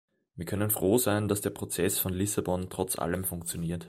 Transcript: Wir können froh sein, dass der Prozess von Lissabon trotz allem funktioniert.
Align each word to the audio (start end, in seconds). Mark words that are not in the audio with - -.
Wir 0.35 0.47
können 0.47 0.71
froh 0.71 0.97
sein, 0.97 1.27
dass 1.27 1.41
der 1.41 1.51
Prozess 1.51 1.99
von 1.99 2.11
Lissabon 2.15 2.71
trotz 2.71 2.97
allem 2.97 3.23
funktioniert. 3.23 3.79